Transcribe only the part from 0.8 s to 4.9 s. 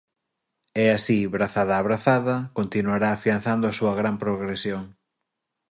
E así, brazada a brazada, continuará afianzando a súa gran progresión.